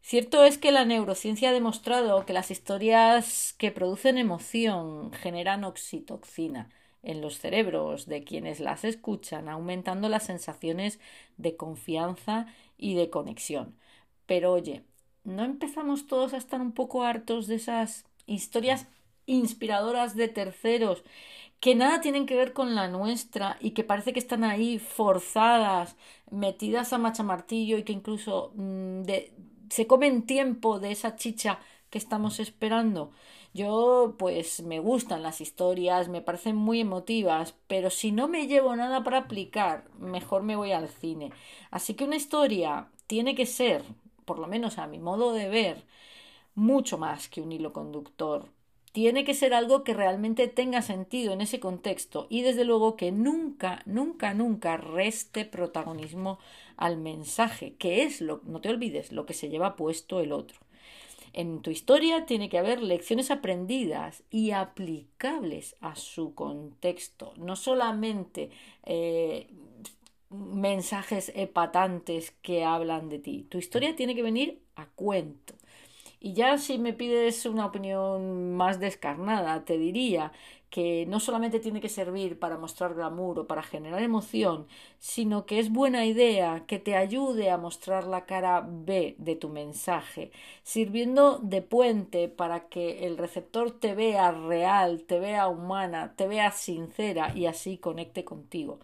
Cierto 0.00 0.42
es 0.46 0.56
que 0.56 0.72
la 0.72 0.86
neurociencia 0.86 1.50
ha 1.50 1.52
demostrado 1.52 2.24
que 2.24 2.32
las 2.32 2.50
historias 2.50 3.54
que 3.58 3.70
producen 3.70 4.16
emoción 4.16 5.12
generan 5.12 5.62
oxitoxina 5.64 6.70
en 7.02 7.20
los 7.20 7.38
cerebros 7.38 8.06
de 8.06 8.24
quienes 8.24 8.60
las 8.60 8.84
escuchan, 8.84 9.50
aumentando 9.50 10.08
las 10.08 10.22
sensaciones 10.22 10.98
de 11.36 11.56
confianza 11.56 12.46
y 12.78 12.94
de 12.94 13.10
conexión. 13.10 13.76
Pero 14.24 14.54
oye, 14.54 14.84
¿no 15.24 15.44
empezamos 15.44 16.06
todos 16.06 16.32
a 16.32 16.38
estar 16.38 16.62
un 16.62 16.72
poco 16.72 17.04
hartos 17.04 17.46
de 17.46 17.56
esas 17.56 18.06
historias 18.24 18.86
inspiradoras 19.26 20.16
de 20.16 20.28
terceros 20.28 21.04
que 21.60 21.74
nada 21.74 22.00
tienen 22.00 22.26
que 22.26 22.36
ver 22.36 22.52
con 22.52 22.74
la 22.74 22.88
nuestra 22.88 23.56
y 23.60 23.70
que 23.72 23.84
parece 23.84 24.12
que 24.12 24.18
están 24.20 24.44
ahí 24.44 24.78
forzadas, 24.78 25.96
metidas 26.30 26.92
a 26.92 26.98
machamartillo 26.98 27.78
y 27.78 27.84
que 27.84 27.92
incluso 27.92 28.52
mm, 28.56 29.02
de, 29.02 29.32
se 29.70 29.86
comen 29.86 30.26
tiempo 30.26 30.78
de 30.78 30.92
esa 30.92 31.16
chicha 31.16 31.58
que 31.90 31.98
estamos 31.98 32.40
esperando. 32.40 33.12
Yo 33.54 34.16
pues 34.18 34.62
me 34.62 34.80
gustan 34.80 35.22
las 35.22 35.40
historias, 35.40 36.08
me 36.08 36.20
parecen 36.22 36.56
muy 36.56 36.80
emotivas, 36.80 37.54
pero 37.68 37.88
si 37.90 38.10
no 38.12 38.26
me 38.28 38.46
llevo 38.48 38.74
nada 38.76 39.04
para 39.04 39.18
aplicar, 39.18 39.84
mejor 39.98 40.42
me 40.42 40.56
voy 40.56 40.72
al 40.72 40.88
cine. 40.88 41.32
Así 41.70 41.94
que 41.94 42.04
una 42.04 42.16
historia 42.16 42.88
tiene 43.06 43.34
que 43.36 43.46
ser, 43.46 43.84
por 44.24 44.38
lo 44.40 44.48
menos 44.48 44.78
a 44.78 44.86
mi 44.88 44.98
modo 44.98 45.32
de 45.32 45.48
ver, 45.48 45.84
mucho 46.54 46.98
más 46.98 47.28
que 47.28 47.40
un 47.40 47.52
hilo 47.52 47.72
conductor. 47.72 48.48
Tiene 48.94 49.24
que 49.24 49.34
ser 49.34 49.54
algo 49.54 49.82
que 49.82 49.92
realmente 49.92 50.46
tenga 50.46 50.80
sentido 50.80 51.32
en 51.32 51.40
ese 51.40 51.58
contexto 51.58 52.28
y 52.30 52.42
desde 52.42 52.64
luego 52.64 52.96
que 52.96 53.10
nunca, 53.10 53.82
nunca, 53.86 54.34
nunca 54.34 54.76
reste 54.76 55.44
protagonismo 55.44 56.38
al 56.76 56.96
mensaje, 56.96 57.74
que 57.74 58.04
es 58.04 58.20
lo, 58.20 58.40
no 58.44 58.60
te 58.60 58.68
olvides, 58.68 59.10
lo 59.10 59.26
que 59.26 59.34
se 59.34 59.48
lleva 59.48 59.74
puesto 59.74 60.20
el 60.20 60.30
otro. 60.30 60.60
En 61.32 61.60
tu 61.60 61.70
historia 61.70 62.24
tiene 62.24 62.48
que 62.48 62.56
haber 62.56 62.80
lecciones 62.84 63.32
aprendidas 63.32 64.22
y 64.30 64.52
aplicables 64.52 65.74
a 65.80 65.96
su 65.96 66.32
contexto, 66.36 67.32
no 67.36 67.56
solamente 67.56 68.50
eh, 68.84 69.48
mensajes 70.30 71.32
epatantes 71.34 72.30
que 72.42 72.62
hablan 72.62 73.08
de 73.08 73.18
ti. 73.18 73.44
Tu 73.48 73.58
historia 73.58 73.96
tiene 73.96 74.14
que 74.14 74.22
venir 74.22 74.60
a 74.76 74.86
cuento. 74.86 75.54
Y 76.24 76.32
ya 76.32 76.56
si 76.56 76.78
me 76.78 76.94
pides 76.94 77.44
una 77.44 77.66
opinión 77.66 78.54
más 78.56 78.80
descarnada, 78.80 79.64
te 79.66 79.76
diría 79.76 80.32
que 80.70 81.04
no 81.06 81.20
solamente 81.20 81.60
tiene 81.60 81.82
que 81.82 81.90
servir 81.90 82.38
para 82.38 82.56
mostrar 82.56 82.94
glamour 82.94 83.40
o 83.40 83.46
para 83.46 83.62
generar 83.62 84.02
emoción, 84.02 84.66
sino 84.98 85.44
que 85.44 85.58
es 85.58 85.70
buena 85.70 86.06
idea 86.06 86.64
que 86.66 86.78
te 86.78 86.96
ayude 86.96 87.50
a 87.50 87.58
mostrar 87.58 88.06
la 88.06 88.24
cara 88.24 88.66
B 88.66 89.16
de 89.18 89.36
tu 89.36 89.50
mensaje, 89.50 90.32
sirviendo 90.62 91.38
de 91.42 91.60
puente 91.60 92.28
para 92.30 92.68
que 92.70 93.06
el 93.06 93.18
receptor 93.18 93.70
te 93.78 93.94
vea 93.94 94.32
real, 94.32 95.04
te 95.06 95.20
vea 95.20 95.46
humana, 95.48 96.14
te 96.16 96.26
vea 96.26 96.50
sincera 96.52 97.32
y 97.36 97.44
así 97.46 97.76
conecte 97.76 98.24
contigo 98.24 98.78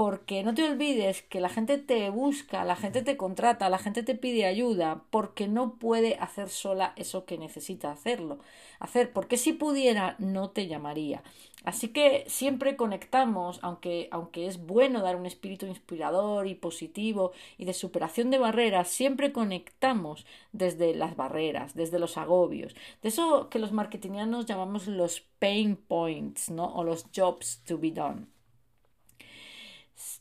porque 0.00 0.42
no 0.42 0.54
te 0.54 0.64
olvides 0.64 1.20
que 1.20 1.40
la 1.40 1.50
gente 1.50 1.76
te 1.76 2.08
busca, 2.08 2.64
la 2.64 2.74
gente 2.74 3.02
te 3.02 3.18
contrata, 3.18 3.68
la 3.68 3.76
gente 3.76 4.02
te 4.02 4.14
pide 4.14 4.46
ayuda, 4.46 5.04
porque 5.10 5.46
no 5.46 5.74
puede 5.74 6.14
hacer 6.14 6.48
sola 6.48 6.94
eso 6.96 7.26
que 7.26 7.36
necesita 7.36 7.92
hacerlo, 7.92 8.38
hacer, 8.78 9.12
porque 9.12 9.36
si 9.36 9.52
pudiera 9.52 10.16
no 10.18 10.48
te 10.48 10.68
llamaría. 10.68 11.22
Así 11.64 11.88
que 11.88 12.24
siempre 12.28 12.76
conectamos, 12.76 13.58
aunque, 13.60 14.08
aunque 14.10 14.46
es 14.46 14.64
bueno 14.64 15.02
dar 15.02 15.16
un 15.16 15.26
espíritu 15.26 15.66
inspirador 15.66 16.46
y 16.46 16.54
positivo 16.54 17.32
y 17.58 17.66
de 17.66 17.74
superación 17.74 18.30
de 18.30 18.38
barreras, 18.38 18.88
siempre 18.88 19.32
conectamos 19.32 20.24
desde 20.52 20.94
las 20.94 21.14
barreras, 21.14 21.74
desde 21.74 21.98
los 21.98 22.16
agobios, 22.16 22.74
de 23.02 23.10
eso 23.10 23.50
que 23.50 23.58
los 23.58 23.72
marketingianos 23.72 24.46
llamamos 24.46 24.86
los 24.86 25.20
pain 25.38 25.76
points, 25.76 26.48
¿no? 26.48 26.74
O 26.74 26.84
los 26.84 27.04
jobs 27.14 27.62
to 27.66 27.76
be 27.76 27.90
done. 27.90 28.39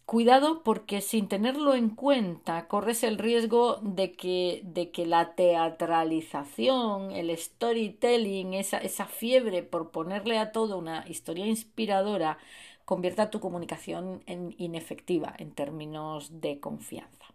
Cuidado 0.10 0.64
porque 0.64 1.02
sin 1.02 1.28
tenerlo 1.28 1.76
en 1.76 1.92
cuenta 1.92 2.68
corres 2.68 3.04
el 3.04 3.20
riesgo 3.20 3.76
de 3.84 4.12
que, 4.14 4.62
de 4.64 4.90
que 4.90 5.06
la 5.06 5.36
teatralización, 5.36 7.12
el 7.12 7.38
storytelling, 7.38 8.56
esa, 8.56 8.80
esa 8.80 9.06
fiebre 9.06 9.62
por 9.62 9.92
ponerle 9.92 10.40
a 10.40 10.52
todo 10.52 10.80
una 10.80 11.08
historia 11.08 11.46
inspiradora, 11.46 12.40
convierta 12.86 13.30
tu 13.30 13.40
comunicación 13.40 14.24
en 14.26 14.56
inefectiva 14.58 15.36
en 15.38 15.52
términos 15.52 16.42
de 16.42 16.60
confianza. 16.60 17.26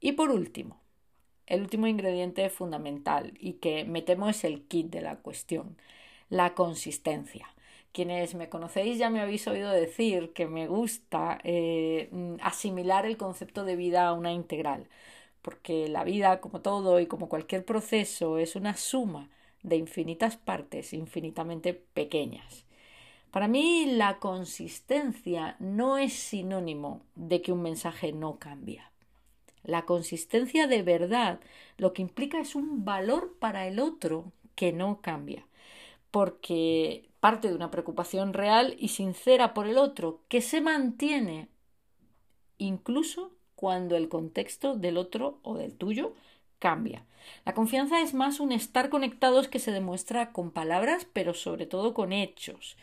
Y 0.00 0.12
por 0.12 0.30
último, 0.30 0.80
el 1.44 1.60
último 1.60 1.86
ingrediente 1.86 2.48
fundamental 2.48 3.34
y 3.38 3.54
que 3.54 3.84
me 3.84 4.00
temo 4.00 4.30
es 4.30 4.44
el 4.44 4.62
kit 4.62 4.86
de 4.86 5.02
la 5.02 5.16
cuestión, 5.16 5.76
la 6.30 6.54
consistencia. 6.54 7.53
Quienes 7.94 8.34
me 8.34 8.48
conocéis 8.48 8.98
ya 8.98 9.08
me 9.08 9.20
habéis 9.20 9.46
oído 9.46 9.70
decir 9.70 10.32
que 10.32 10.48
me 10.48 10.66
gusta 10.66 11.38
eh, 11.44 12.10
asimilar 12.42 13.06
el 13.06 13.16
concepto 13.16 13.64
de 13.64 13.76
vida 13.76 14.08
a 14.08 14.14
una 14.14 14.32
integral, 14.32 14.88
porque 15.42 15.88
la 15.88 16.02
vida, 16.02 16.40
como 16.40 16.60
todo 16.60 16.98
y 16.98 17.06
como 17.06 17.28
cualquier 17.28 17.64
proceso, 17.64 18.38
es 18.38 18.56
una 18.56 18.76
suma 18.76 19.30
de 19.62 19.76
infinitas 19.76 20.36
partes 20.36 20.92
infinitamente 20.92 21.72
pequeñas. 21.72 22.64
Para 23.30 23.46
mí 23.46 23.86
la 23.86 24.18
consistencia 24.18 25.54
no 25.60 25.96
es 25.96 26.14
sinónimo 26.14 27.02
de 27.14 27.42
que 27.42 27.52
un 27.52 27.62
mensaje 27.62 28.12
no 28.12 28.40
cambia. 28.40 28.90
La 29.62 29.84
consistencia 29.86 30.66
de 30.66 30.82
verdad 30.82 31.38
lo 31.76 31.92
que 31.92 32.02
implica 32.02 32.40
es 32.40 32.56
un 32.56 32.84
valor 32.84 33.36
para 33.38 33.68
el 33.68 33.78
otro 33.78 34.32
que 34.56 34.72
no 34.72 35.00
cambia, 35.00 35.46
porque 36.10 37.08
parte 37.24 37.48
de 37.48 37.54
una 37.54 37.70
preocupación 37.70 38.34
real 38.34 38.76
y 38.78 38.88
sincera 38.88 39.54
por 39.54 39.66
el 39.66 39.78
otro, 39.78 40.20
que 40.28 40.42
se 40.42 40.60
mantiene 40.60 41.48
incluso 42.58 43.30
cuando 43.54 43.96
el 43.96 44.10
contexto 44.10 44.74
del 44.76 44.98
otro 44.98 45.38
o 45.42 45.56
del 45.56 45.72
tuyo 45.72 46.12
cambia. 46.58 47.06
La 47.46 47.54
confianza 47.54 48.02
es 48.02 48.12
más 48.12 48.40
un 48.40 48.52
estar 48.52 48.90
conectados 48.90 49.48
que 49.48 49.58
se 49.58 49.72
demuestra 49.72 50.32
con 50.32 50.50
palabras, 50.50 51.06
pero 51.14 51.32
sobre 51.32 51.64
todo 51.64 51.94
con 51.94 52.12
hechos 52.12 52.76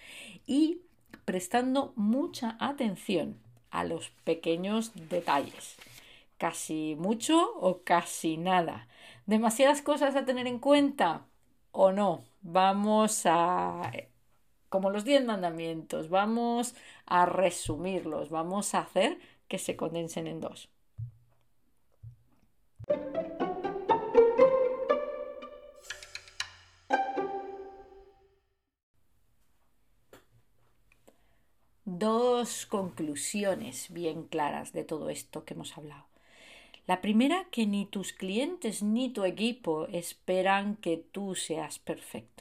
y 0.47 0.79
prestando 1.23 1.93
mucha 1.95 2.57
atención 2.59 3.37
a 3.69 3.83
los 3.83 4.09
pequeños 4.23 4.91
detalles. 5.07 5.75
Casi 6.39 6.95
mucho 6.97 7.53
o 7.59 7.83
casi 7.83 8.37
nada. 8.37 8.87
¿Demasiadas 9.27 9.83
cosas 9.83 10.15
a 10.15 10.25
tener 10.25 10.47
en 10.47 10.57
cuenta 10.57 11.27
o 11.71 11.91
no? 11.91 12.23
Vamos 12.41 13.27
a 13.27 13.91
como 14.71 14.89
los 14.89 15.03
diez 15.03 15.23
mandamientos, 15.25 16.09
vamos 16.09 16.75
a 17.05 17.25
resumirlos, 17.25 18.29
vamos 18.29 18.73
a 18.73 18.79
hacer 18.79 19.19
que 19.49 19.57
se 19.57 19.75
condensen 19.75 20.27
en 20.27 20.39
dos. 20.39 20.69
Dos 31.83 32.65
conclusiones 32.65 33.91
bien 33.91 34.23
claras 34.23 34.71
de 34.71 34.85
todo 34.85 35.09
esto 35.09 35.43
que 35.43 35.53
hemos 35.53 35.77
hablado. 35.77 36.05
La 36.87 37.01
primera, 37.01 37.45
que 37.51 37.67
ni 37.67 37.85
tus 37.85 38.13
clientes 38.13 38.81
ni 38.81 39.09
tu 39.09 39.25
equipo 39.25 39.87
esperan 39.87 40.77
que 40.77 40.95
tú 40.95 41.35
seas 41.35 41.77
perfecto 41.77 42.40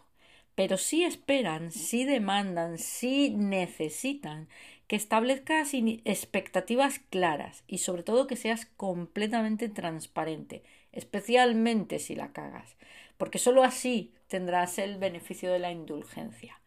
pero 0.55 0.77
sí 0.77 1.05
esperan, 1.05 1.71
sí 1.71 2.05
demandan, 2.05 2.79
sí 2.79 3.31
necesitan 3.31 4.49
que 4.87 4.97
establezcas 4.97 5.73
expectativas 5.73 6.99
claras 7.11 7.63
y 7.69 7.79
sobre 7.79 8.03
todo 8.03 8.27
que 8.27 8.37
seas 8.37 8.67
completamente 8.77 9.69
transparente, 9.69 10.65
especialmente 10.93 11.99
si 11.99 12.17
la 12.17 12.33
cagas, 12.33 12.77
porque 13.17 13.39
sólo 13.39 13.63
así 13.63 14.13
tendrás 14.27 14.79
el 14.79 14.99
beneficio 14.99 15.53
de 15.53 15.61
la 15.61 15.71
indulgencia. 15.71 16.61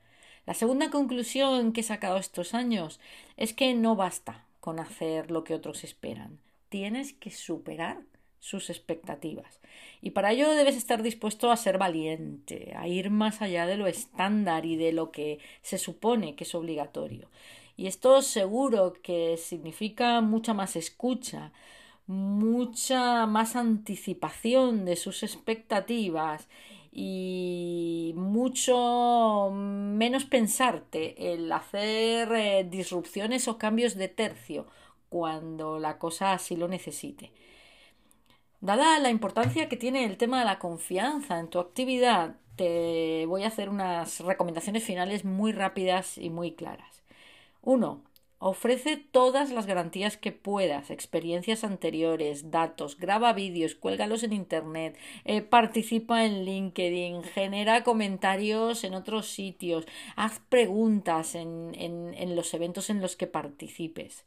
La 0.45 0.53
segunda 0.53 0.89
conclusión 0.89 1.73
que 1.73 1.81
he 1.81 1.83
sacado 1.83 2.17
estos 2.17 2.53
años 2.53 2.99
es 3.37 3.53
que 3.53 3.73
no 3.73 3.95
basta 3.95 4.45
con 4.59 4.79
hacer 4.79 5.29
lo 5.29 5.43
que 5.43 5.53
otros 5.53 5.83
esperan, 5.83 6.39
tienes 6.69 7.13
que 7.13 7.29
superar 7.29 8.03
sus 8.43 8.69
expectativas. 8.69 9.61
Y 10.01 10.09
para 10.11 10.33
ello 10.33 10.49
debes 10.49 10.75
estar 10.75 11.01
dispuesto 11.01 11.49
a 11.49 11.55
ser 11.55 11.77
valiente, 11.77 12.73
a 12.75 12.89
ir 12.89 13.09
más 13.09 13.41
allá 13.41 13.65
de 13.65 13.77
lo 13.77 13.87
estándar 13.87 14.65
y 14.65 14.75
de 14.75 14.91
lo 14.91 15.11
que 15.11 15.39
se 15.61 15.77
supone 15.77 16.35
que 16.35 16.43
es 16.43 16.53
obligatorio. 16.53 17.29
Y 17.77 17.87
esto 17.87 18.21
seguro 18.21 18.95
que 19.01 19.37
significa 19.37 20.19
mucha 20.19 20.53
más 20.53 20.75
escucha, 20.75 21.53
mucha 22.05 23.25
más 23.27 23.55
anticipación 23.55 24.83
de 24.83 24.97
sus 24.97 25.23
expectativas 25.23 26.49
y 26.91 28.11
mucho 28.17 29.51
menos 29.53 30.25
pensarte 30.25 31.33
el 31.33 31.49
hacer 31.49 32.29
eh, 32.33 32.67
disrupciones 32.69 33.47
o 33.47 33.57
cambios 33.57 33.95
de 33.95 34.09
tercio 34.09 34.67
cuando 35.07 35.79
la 35.79 35.97
cosa 35.97 36.33
así 36.33 36.57
lo 36.57 36.67
necesite. 36.67 37.31
Dada 38.63 38.97
la 38.99 39.09
importancia 39.09 39.67
que 39.67 39.75
tiene 39.75 40.05
el 40.05 40.15
tema 40.15 40.39
de 40.39 40.45
la 40.45 40.57
confianza 40.57 41.37
en 41.37 41.49
tu 41.49 41.59
actividad, 41.59 42.37
te 42.55 43.25
voy 43.25 43.43
a 43.43 43.47
hacer 43.47 43.67
unas 43.67 44.21
recomendaciones 44.21 44.85
finales 44.85 45.25
muy 45.25 45.51
rápidas 45.51 46.17
y 46.17 46.29
muy 46.29 46.53
claras. 46.53 47.03
1. 47.61 48.01
Ofrece 48.39 48.95
todas 48.95 49.51
las 49.51 49.65
garantías 49.65 50.15
que 50.15 50.31
puedas, 50.31 50.91
experiencias 50.91 51.65
anteriores, 51.65 52.51
datos, 52.51 52.97
graba 52.97 53.33
vídeos, 53.33 53.75
cuélgalos 53.75 54.23
en 54.23 54.31
Internet, 54.31 54.97
eh, 55.25 55.41
participa 55.41 56.23
en 56.23 56.45
LinkedIn, 56.45 57.23
genera 57.23 57.83
comentarios 57.83 58.85
en 58.85 58.93
otros 58.93 59.27
sitios, 59.27 59.85
haz 60.15 60.39
preguntas 60.47 61.35
en, 61.35 61.73
en 61.75 62.35
los 62.37 62.53
eventos 62.53 62.89
en 62.89 63.01
los 63.01 63.17
que 63.17 63.27
participes. 63.27 64.23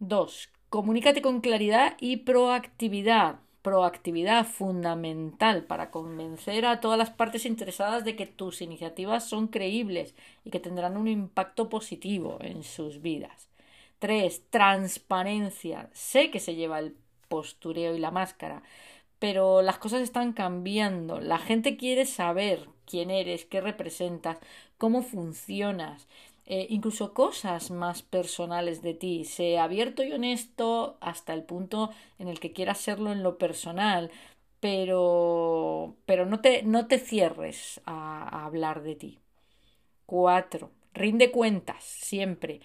2. 0.00 0.50
Comunícate 0.68 1.22
con 1.22 1.40
claridad 1.40 1.96
y 2.00 2.18
proactividad. 2.18 3.36
Proactividad 3.62 4.44
fundamental 4.44 5.64
para 5.64 5.90
convencer 5.90 6.66
a 6.66 6.80
todas 6.80 6.98
las 6.98 7.10
partes 7.10 7.46
interesadas 7.46 8.04
de 8.04 8.16
que 8.16 8.26
tus 8.26 8.60
iniciativas 8.62 9.28
son 9.28 9.46
creíbles 9.46 10.14
y 10.44 10.50
que 10.50 10.60
tendrán 10.60 10.96
un 10.96 11.06
impacto 11.06 11.68
positivo 11.68 12.38
en 12.40 12.64
sus 12.64 13.00
vidas. 13.00 13.48
3. 14.00 14.42
Transparencia. 14.50 15.88
Sé 15.92 16.30
que 16.30 16.40
se 16.40 16.56
lleva 16.56 16.80
el 16.80 16.96
postureo 17.28 17.94
y 17.94 18.00
la 18.00 18.10
máscara, 18.10 18.62
pero 19.18 19.62
las 19.62 19.78
cosas 19.78 20.02
están 20.02 20.32
cambiando. 20.32 21.20
La 21.20 21.38
gente 21.38 21.76
quiere 21.76 22.06
saber 22.06 22.68
quién 22.86 23.10
eres, 23.10 23.44
qué 23.44 23.60
representas, 23.60 24.38
cómo 24.78 25.02
funcionas, 25.02 26.06
eh, 26.46 26.66
incluso 26.70 27.14
cosas 27.14 27.70
más 27.70 28.02
personales 28.02 28.82
de 28.82 28.94
ti. 28.94 29.24
Sé 29.24 29.58
abierto 29.58 30.02
y 30.04 30.12
honesto 30.12 30.96
hasta 31.00 31.34
el 31.34 31.44
punto 31.44 31.90
en 32.18 32.28
el 32.28 32.40
que 32.40 32.52
quieras 32.52 32.78
serlo 32.78 33.12
en 33.12 33.22
lo 33.22 33.38
personal, 33.38 34.10
pero, 34.60 35.96
pero 36.06 36.26
no, 36.26 36.40
te, 36.40 36.62
no 36.62 36.86
te 36.86 36.98
cierres 36.98 37.80
a, 37.86 38.22
a 38.28 38.46
hablar 38.46 38.82
de 38.82 38.94
ti. 38.96 39.18
Cuatro. 40.06 40.70
Rinde 40.94 41.30
cuentas 41.30 41.84
siempre. 41.84 42.60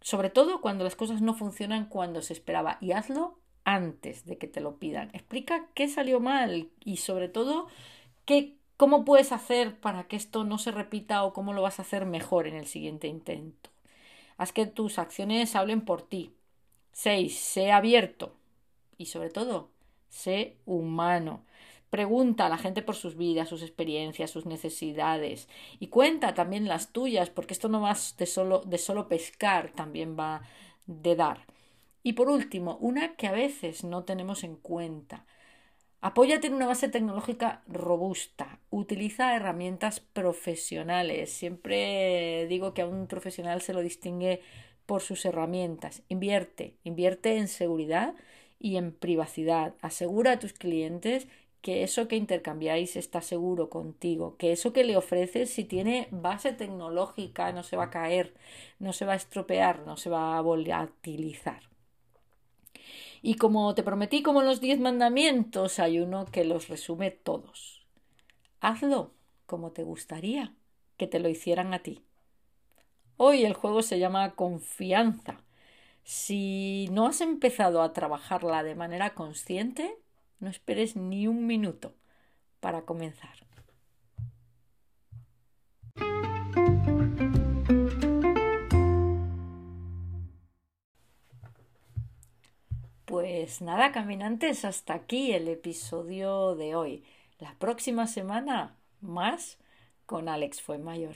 Sobre 0.00 0.30
todo 0.30 0.60
cuando 0.60 0.84
las 0.84 0.96
cosas 0.96 1.20
no 1.22 1.34
funcionan 1.34 1.86
cuando 1.88 2.22
se 2.22 2.32
esperaba. 2.32 2.78
Y 2.80 2.92
hazlo 2.92 3.38
antes 3.64 4.24
de 4.26 4.38
que 4.38 4.46
te 4.48 4.60
lo 4.60 4.78
pidan. 4.78 5.10
Explica 5.12 5.68
qué 5.74 5.88
salió 5.88 6.20
mal 6.20 6.70
y 6.84 6.98
sobre 6.98 7.28
todo 7.28 7.68
qué, 8.24 8.56
cómo 8.76 9.04
puedes 9.04 9.32
hacer 9.32 9.78
para 9.80 10.04
que 10.08 10.16
esto 10.16 10.44
no 10.44 10.58
se 10.58 10.70
repita 10.72 11.24
o 11.24 11.32
cómo 11.32 11.52
lo 11.52 11.62
vas 11.62 11.78
a 11.78 11.82
hacer 11.82 12.06
mejor 12.06 12.46
en 12.46 12.54
el 12.54 12.66
siguiente 12.66 13.08
intento. 13.08 13.70
Haz 14.36 14.52
que 14.52 14.66
tus 14.66 14.98
acciones 14.98 15.56
hablen 15.56 15.82
por 15.82 16.02
ti. 16.02 16.32
6. 16.92 17.38
Sé 17.38 17.72
abierto. 17.72 18.34
Y 18.98 19.06
sobre 19.06 19.30
todo, 19.30 19.70
sé 20.08 20.56
humano. 20.66 21.44
Pregunta 21.90 22.46
a 22.46 22.48
la 22.48 22.58
gente 22.58 22.82
por 22.82 22.96
sus 22.96 23.16
vidas, 23.16 23.48
sus 23.48 23.62
experiencias, 23.62 24.30
sus 24.30 24.46
necesidades. 24.46 25.48
Y 25.78 25.88
cuenta 25.88 26.34
también 26.34 26.68
las 26.68 26.92
tuyas, 26.92 27.30
porque 27.30 27.54
esto 27.54 27.68
no 27.68 27.80
va 27.80 27.96
de 28.18 28.26
solo, 28.26 28.62
de 28.66 28.78
solo 28.78 29.08
pescar, 29.08 29.70
también 29.70 30.16
va 30.18 30.42
de 30.86 31.16
dar. 31.16 31.46
Y 32.02 32.14
por 32.14 32.28
último, 32.28 32.76
una 32.80 33.16
que 33.16 33.26
a 33.26 33.32
veces 33.32 33.84
no 33.84 34.04
tenemos 34.04 34.44
en 34.44 34.56
cuenta. 34.56 35.26
Apóyate 36.06 36.46
en 36.46 36.54
una 36.54 36.68
base 36.68 36.88
tecnológica 36.88 37.62
robusta. 37.66 38.60
Utiliza 38.70 39.34
herramientas 39.34 39.98
profesionales. 39.98 41.32
Siempre 41.32 42.46
digo 42.46 42.74
que 42.74 42.82
a 42.82 42.86
un 42.86 43.08
profesional 43.08 43.60
se 43.60 43.72
lo 43.72 43.80
distingue 43.80 44.40
por 44.86 45.02
sus 45.02 45.24
herramientas. 45.24 46.04
Invierte, 46.08 46.76
invierte 46.84 47.38
en 47.38 47.48
seguridad 47.48 48.14
y 48.60 48.76
en 48.76 48.92
privacidad. 48.92 49.74
Asegura 49.80 50.30
a 50.30 50.38
tus 50.38 50.52
clientes 50.52 51.26
que 51.60 51.82
eso 51.82 52.06
que 52.06 52.14
intercambiáis 52.14 52.94
está 52.94 53.20
seguro 53.20 53.68
contigo, 53.68 54.36
que 54.36 54.52
eso 54.52 54.72
que 54.72 54.84
le 54.84 54.96
ofreces 54.96 55.50
si 55.50 55.64
tiene 55.64 56.06
base 56.12 56.52
tecnológica 56.52 57.50
no 57.50 57.64
se 57.64 57.76
va 57.76 57.86
a 57.86 57.90
caer, 57.90 58.32
no 58.78 58.92
se 58.92 59.06
va 59.06 59.14
a 59.14 59.16
estropear, 59.16 59.80
no 59.84 59.96
se 59.96 60.08
va 60.08 60.38
a 60.38 60.40
volatilizar. 60.40 61.62
Y 63.26 63.34
como 63.34 63.74
te 63.74 63.82
prometí, 63.82 64.22
como 64.22 64.42
los 64.42 64.60
diez 64.60 64.78
mandamientos, 64.78 65.80
hay 65.80 65.98
uno 65.98 66.26
que 66.26 66.44
los 66.44 66.68
resume 66.68 67.10
todos. 67.10 67.84
Hazlo 68.60 69.14
como 69.46 69.72
te 69.72 69.82
gustaría 69.82 70.54
que 70.96 71.08
te 71.08 71.18
lo 71.18 71.28
hicieran 71.28 71.74
a 71.74 71.80
ti. 71.80 72.04
Hoy 73.16 73.44
el 73.44 73.54
juego 73.54 73.82
se 73.82 73.98
llama 73.98 74.36
confianza. 74.36 75.42
Si 76.04 76.88
no 76.92 77.08
has 77.08 77.20
empezado 77.20 77.82
a 77.82 77.92
trabajarla 77.92 78.62
de 78.62 78.76
manera 78.76 79.14
consciente, 79.14 79.98
no 80.38 80.48
esperes 80.48 80.94
ni 80.94 81.26
un 81.26 81.48
minuto 81.48 81.96
para 82.60 82.82
comenzar. 82.82 83.45
Pues 93.06 93.62
nada, 93.62 93.92
caminantes, 93.92 94.64
hasta 94.64 94.94
aquí 94.94 95.30
el 95.30 95.46
episodio 95.46 96.56
de 96.56 96.74
hoy. 96.74 97.04
La 97.38 97.56
próxima 97.56 98.08
semana, 98.08 98.80
más 99.00 99.58
con 100.06 100.28
Alex 100.28 100.60
Fuenmayor. 100.60 101.14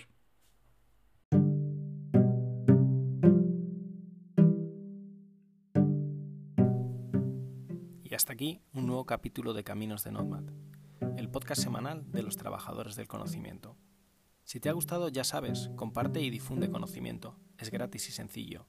Y 8.04 8.14
hasta 8.14 8.34
aquí 8.34 8.62
un 8.72 8.86
nuevo 8.86 9.04
capítulo 9.04 9.52
de 9.52 9.64
Caminos 9.64 10.04
de 10.04 10.12
Nomad, 10.12 10.44
el 11.16 11.28
podcast 11.28 11.60
semanal 11.60 12.08
de 12.12 12.22
los 12.22 12.36
trabajadores 12.36 12.94
del 12.94 13.08
conocimiento. 13.08 13.76
Si 14.44 14.60
te 14.60 14.68
ha 14.68 14.72
gustado, 14.72 15.08
ya 15.08 15.24
sabes, 15.24 15.72
comparte 15.74 16.20
y 16.20 16.30
difunde 16.30 16.70
conocimiento. 16.70 17.36
Es 17.58 17.72
gratis 17.72 18.08
y 18.08 18.12
sencillo. 18.12 18.68